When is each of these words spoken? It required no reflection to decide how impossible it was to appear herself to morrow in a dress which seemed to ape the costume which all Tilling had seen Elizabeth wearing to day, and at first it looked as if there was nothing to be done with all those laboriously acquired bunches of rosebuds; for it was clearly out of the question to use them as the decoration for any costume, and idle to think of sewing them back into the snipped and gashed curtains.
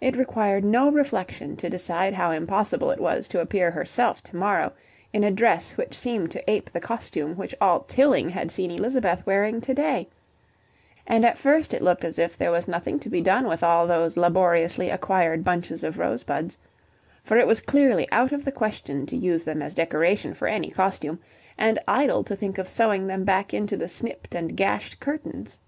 It 0.00 0.16
required 0.16 0.64
no 0.64 0.90
reflection 0.90 1.54
to 1.58 1.70
decide 1.70 2.14
how 2.14 2.32
impossible 2.32 2.90
it 2.90 2.98
was 2.98 3.28
to 3.28 3.38
appear 3.38 3.70
herself 3.70 4.20
to 4.24 4.34
morrow 4.34 4.72
in 5.12 5.22
a 5.22 5.30
dress 5.30 5.76
which 5.76 5.94
seemed 5.94 6.32
to 6.32 6.42
ape 6.50 6.68
the 6.72 6.80
costume 6.80 7.36
which 7.36 7.54
all 7.60 7.82
Tilling 7.84 8.28
had 8.30 8.50
seen 8.50 8.72
Elizabeth 8.72 9.24
wearing 9.24 9.60
to 9.60 9.72
day, 9.72 10.08
and 11.06 11.24
at 11.24 11.38
first 11.38 11.72
it 11.72 11.80
looked 11.80 12.02
as 12.02 12.18
if 12.18 12.36
there 12.36 12.50
was 12.50 12.66
nothing 12.66 12.98
to 12.98 13.08
be 13.08 13.20
done 13.20 13.46
with 13.46 13.62
all 13.62 13.86
those 13.86 14.16
laboriously 14.16 14.90
acquired 14.90 15.44
bunches 15.44 15.84
of 15.84 15.96
rosebuds; 15.96 16.58
for 17.22 17.36
it 17.36 17.46
was 17.46 17.60
clearly 17.60 18.08
out 18.10 18.32
of 18.32 18.44
the 18.44 18.50
question 18.50 19.06
to 19.06 19.16
use 19.16 19.44
them 19.44 19.62
as 19.62 19.74
the 19.74 19.82
decoration 19.84 20.34
for 20.34 20.48
any 20.48 20.72
costume, 20.72 21.20
and 21.56 21.78
idle 21.86 22.24
to 22.24 22.34
think 22.34 22.58
of 22.58 22.68
sewing 22.68 23.06
them 23.06 23.22
back 23.22 23.54
into 23.54 23.76
the 23.76 23.86
snipped 23.86 24.34
and 24.34 24.56
gashed 24.56 24.98
curtains. 24.98 25.60